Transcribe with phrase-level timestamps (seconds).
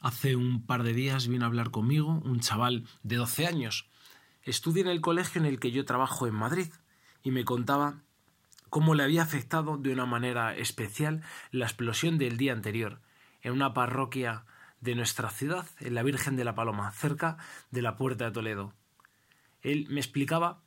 [0.00, 3.88] Hace un par de días vino a hablar conmigo un chaval de 12 años.
[4.44, 6.68] Estudia en el colegio en el que yo trabajo en Madrid
[7.24, 8.02] y me contaba
[8.70, 13.00] cómo le había afectado de una manera especial la explosión del día anterior
[13.42, 14.44] en una parroquia
[14.80, 17.36] de nuestra ciudad, en la Virgen de la Paloma, cerca
[17.72, 18.74] de la Puerta de Toledo.
[19.62, 20.60] Él me explicaba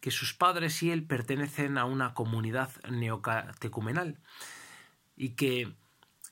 [0.00, 4.18] que sus padres y él pertenecen a una comunidad neocatecumenal
[5.16, 5.72] y que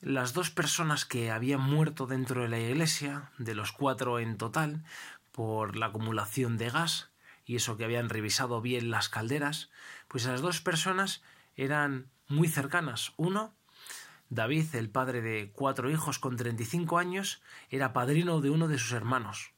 [0.01, 4.83] las dos personas que habían muerto dentro de la iglesia, de los cuatro en total,
[5.31, 7.11] por la acumulación de gas,
[7.45, 9.69] y eso que habían revisado bien las calderas,
[10.07, 11.21] pues las dos personas
[11.55, 13.13] eran muy cercanas.
[13.17, 13.53] Uno,
[14.29, 18.93] David, el padre de cuatro hijos con 35 años, era padrino de uno de sus
[18.93, 19.51] hermanos.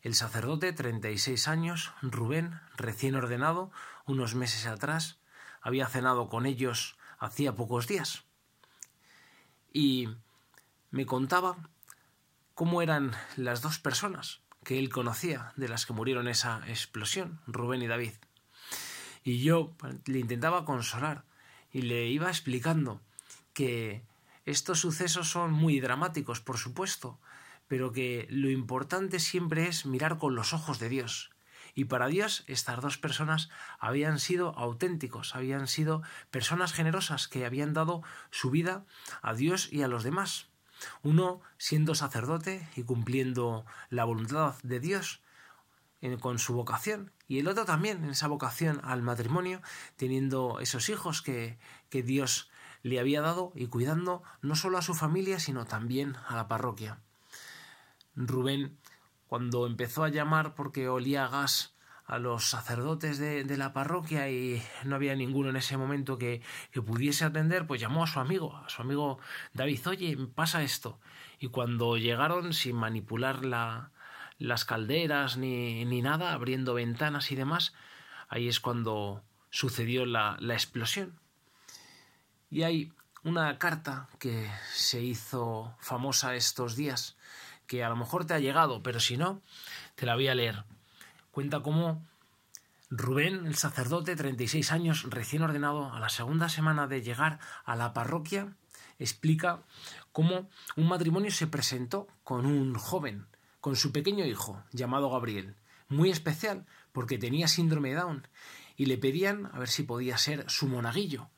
[0.00, 3.70] El sacerdote, 36 años, Rubén, recién ordenado,
[4.06, 5.18] unos meses atrás,
[5.60, 8.25] había cenado con ellos hacía pocos días.
[9.78, 10.08] Y
[10.90, 11.58] me contaba
[12.54, 17.82] cómo eran las dos personas que él conocía de las que murieron esa explosión, Rubén
[17.82, 18.14] y David.
[19.22, 21.24] Y yo le intentaba consolar
[21.70, 23.02] y le iba explicando
[23.52, 24.02] que
[24.46, 27.18] estos sucesos son muy dramáticos, por supuesto,
[27.68, 31.32] pero que lo importante siempre es mirar con los ojos de Dios.
[31.76, 37.74] Y para Dios estas dos personas habían sido auténticos, habían sido personas generosas que habían
[37.74, 38.84] dado su vida
[39.20, 40.48] a Dios y a los demás.
[41.02, 45.20] Uno siendo sacerdote y cumpliendo la voluntad de Dios
[46.20, 49.60] con su vocación y el otro también en esa vocación al matrimonio,
[49.96, 51.58] teniendo esos hijos que,
[51.90, 52.48] que Dios
[52.82, 57.00] le había dado y cuidando no solo a su familia, sino también a la parroquia.
[58.14, 58.78] Rubén,
[59.28, 61.74] cuando empezó a llamar porque olía gas
[62.06, 66.80] a los sacerdotes de, la parroquia y no había ninguno en ese momento que, que,
[66.80, 69.18] pudiese atender, pues llamó a su amigo, a su amigo
[69.54, 71.00] David, oye, pasa esto.
[71.40, 73.90] Y cuando llegaron sin manipular la,
[74.38, 77.74] las calderas ni, ni nada, abriendo ventanas y demás,
[78.28, 81.18] ahí es cuando sucedió la, la explosión.
[82.50, 82.92] Y hay
[83.24, 87.16] una carta que se hizo famosa estos días,
[87.66, 89.42] que a lo mejor te ha llegado, pero si no,
[89.94, 90.64] te la voy a leer.
[91.30, 92.02] Cuenta cómo
[92.88, 97.92] Rubén, el sacerdote, 36 años, recién ordenado, a la segunda semana de llegar a la
[97.92, 98.54] parroquia,
[99.00, 99.62] explica
[100.12, 103.26] cómo un matrimonio se presentó con un joven,
[103.60, 105.56] con su pequeño hijo, llamado Gabriel,
[105.88, 108.28] muy especial, porque tenía síndrome de Down,
[108.76, 111.28] y le pedían a ver si podía ser su monaguillo.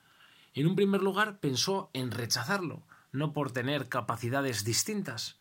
[0.52, 5.38] En un primer lugar pensó en rechazarlo, no por tener capacidades distintas,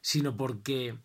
[0.00, 0.98] sino porque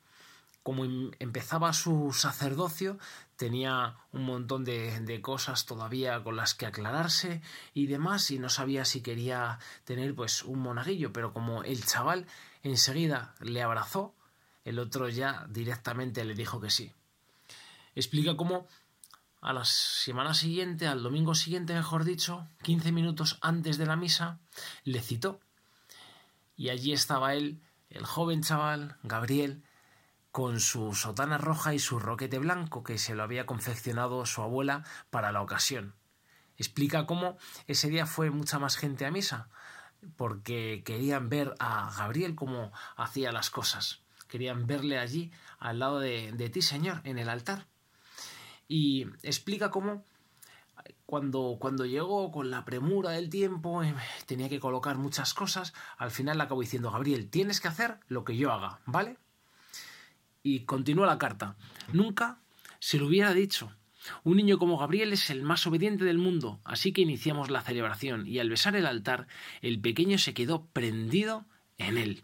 [0.64, 2.98] como em, empezaba su sacerdocio,
[3.36, 7.42] tenía un montón de, cosas todavía con las que aclararse
[7.74, 12.26] y demás, y no sabía si quería tener pues un monaguillo, pero como el chaval
[12.64, 14.16] enseguida le abrazó,
[14.64, 16.94] el otro ya directamente le dijo que sí.
[17.96, 18.66] Explica cómo
[19.42, 24.40] a la semana siguiente, al domingo siguiente, mejor dicho, quince minutos antes de la misa,
[24.86, 25.42] le citó.
[26.56, 27.60] Y allí estaba él
[27.94, 29.64] el joven chaval, Gabriel,
[30.32, 34.84] con su sotana roja y su roquete blanco que se lo había confeccionado su abuela
[35.12, 35.94] para la ocasión.
[36.58, 37.38] Explica cómo
[37.68, 39.50] ese día fue mucha más gente a misa,
[40.18, 44.02] porque querían ver a Gabriel cómo hacía las cosas.
[44.28, 47.68] Querían verle allí al lado de, de ti, Señor, en el altar.
[48.68, 50.04] Y explica cómo
[51.06, 53.94] cuando, cuando llegó con la premura del tiempo, eh,
[54.26, 58.24] tenía que colocar muchas cosas, al final le acabo diciendo, Gabriel, tienes que hacer lo
[58.24, 59.18] que yo haga, ¿vale?
[60.42, 61.56] Y continúa la carta.
[61.92, 62.40] Nunca
[62.80, 63.72] se lo hubiera dicho.
[64.24, 68.28] Un niño como Gabriel es el más obediente del mundo, así que iniciamos la celebración
[68.28, 69.28] y al besar el altar,
[69.62, 71.46] el pequeño se quedó prendido
[71.78, 72.24] en él.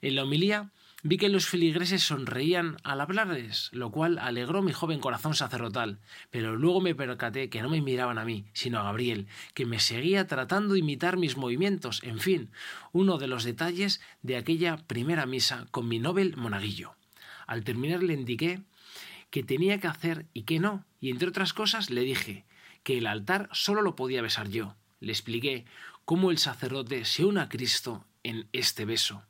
[0.00, 0.70] En la homilía
[1.04, 5.98] Vi que los filigreses sonreían al hablarles, lo cual alegró mi joven corazón sacerdotal,
[6.30, 9.80] pero luego me percaté que no me miraban a mí, sino a Gabriel, que me
[9.80, 12.50] seguía tratando de imitar mis movimientos, en fin,
[12.92, 16.94] uno de los detalles de aquella primera misa con mi Nobel monaguillo.
[17.48, 18.62] Al terminar le indiqué
[19.30, 22.44] que tenía que hacer y que no, y entre otras cosas le dije
[22.84, 24.76] que el altar solo lo podía besar yo.
[25.00, 25.64] Le expliqué
[26.04, 29.24] cómo el sacerdote se une a Cristo en este beso.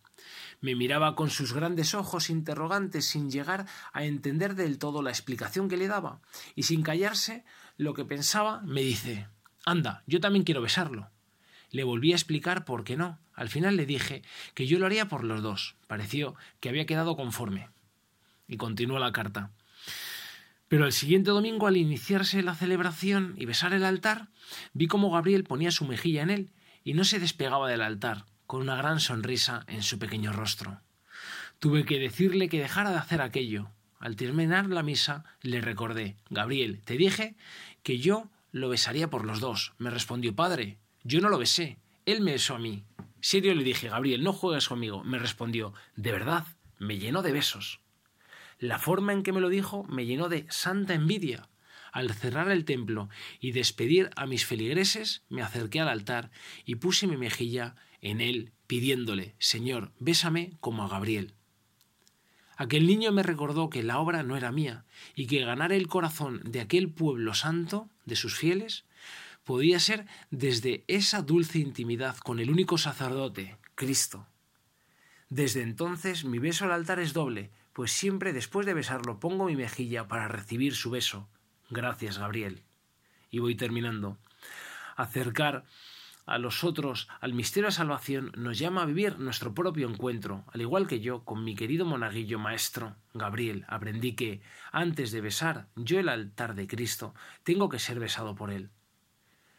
[0.62, 5.68] Me miraba con sus grandes ojos interrogantes sin llegar a entender del todo la explicación
[5.68, 6.20] que le daba,
[6.54, 7.44] y sin callarse
[7.76, 9.26] lo que pensaba, me dice
[9.66, 11.10] Anda, yo también quiero besarlo.
[11.70, 13.18] Le volví a explicar por qué no.
[13.34, 14.22] Al final le dije
[14.54, 15.74] que yo lo haría por los dos.
[15.88, 17.68] Pareció que había quedado conforme.
[18.46, 19.50] Y continúa la carta.
[20.68, 24.28] Pero el siguiente domingo, al iniciarse la celebración y besar el altar,
[24.74, 26.52] vi cómo Gabriel ponía su mejilla en él
[26.84, 30.82] y no se despegaba del altar, con una gran sonrisa en su pequeño rostro.
[31.58, 33.70] Tuve que decirle que dejara de hacer aquello.
[33.98, 37.34] Al terminar la misa le recordé, Gabriel, te dije
[37.82, 39.72] que yo lo besaría por los dos.
[39.78, 42.84] Me respondió, padre, yo no lo besé, él me besó a mí.
[43.22, 45.02] Serio le dije, Gabriel, no juegues conmigo.
[45.02, 46.44] Me respondió, de verdad,
[46.78, 47.80] me llenó de besos.
[48.58, 51.48] La forma en que me lo dijo me llenó de santa envidia.
[51.90, 53.08] Al cerrar el templo
[53.40, 56.30] y despedir a mis feligreses, me acerqué al altar
[56.66, 61.34] y puse mi mejilla en él, pidiéndole, Señor, bésame como a Gabriel.
[62.56, 64.84] Aquel niño me recordó que la obra no era mía
[65.14, 68.84] y que ganar el corazón de aquel pueblo santo, de sus fieles,
[69.44, 74.26] podía ser desde esa dulce intimidad con el único sacerdote, Cristo.
[75.30, 79.56] Desde entonces mi beso al altar es doble, pues siempre después de besarlo pongo mi
[79.56, 81.28] mejilla para recibir su beso.
[81.70, 82.62] Gracias, Gabriel.
[83.30, 84.18] Y voy terminando.
[84.94, 85.64] Acercar
[86.26, 90.60] a los otros al misterio de salvación nos llama a vivir nuestro propio encuentro, al
[90.60, 94.40] igual que yo con mi querido monaguillo maestro, Gabriel, aprendí que,
[94.70, 98.70] antes de besar yo el altar de Cristo, tengo que ser besado por él.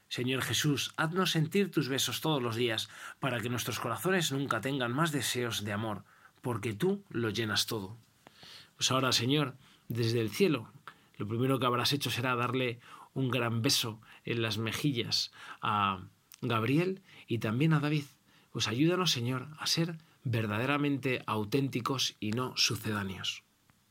[0.07, 2.87] Señor Jesús, haznos sentir tus besos todos los días,
[3.19, 6.03] para que nuestros corazones nunca tengan más deseos de amor,
[6.41, 7.97] porque tú lo llenas todo.
[8.75, 9.55] Pues ahora, Señor,
[9.87, 10.71] desde el cielo,
[11.17, 12.79] lo primero que habrás hecho será darle
[13.13, 15.31] un gran beso en las mejillas
[15.61, 15.99] a
[16.47, 18.05] Gabriel y también a David.
[18.51, 23.43] Pues ayúdanos, Señor, a ser verdaderamente auténticos y no sucedáneos.